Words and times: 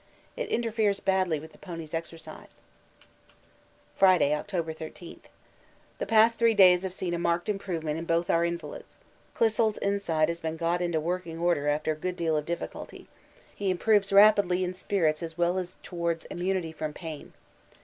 It 0.35 0.49
interferes 0.49 0.99
badly 0.99 1.39
with 1.39 1.51
the 1.51 1.59
ponies' 1.59 1.93
exercise. 1.93 2.63
Friday, 3.95 4.33
October 4.33 4.73
13. 4.73 5.21
The 5.99 6.07
past 6.07 6.39
three 6.39 6.55
days 6.55 6.81
have 6.81 6.95
seen 6.95 7.13
a 7.13 7.19
marked 7.19 7.47
improvement 7.47 7.99
in 7.99 8.05
both 8.05 8.27
our 8.27 8.43
invalids. 8.43 8.97
Clissold's 9.35 9.77
inside 9.77 10.27
has 10.29 10.41
been 10.41 10.57
got 10.57 10.81
into 10.81 10.99
working 10.99 11.37
order 11.37 11.67
after 11.67 11.91
a 11.91 11.95
good 11.95 12.15
deal 12.15 12.35
of 12.35 12.47
difficulty; 12.47 13.09
he 13.55 13.69
improves 13.69 14.11
rapidly 14.11 14.63
in 14.63 14.73
spirits 14.73 15.21
as 15.21 15.37
well 15.37 15.59
as 15.59 15.77
towards 15.83 16.25
immunity 16.31 16.71
from 16.71 16.93
pain. 16.93 17.33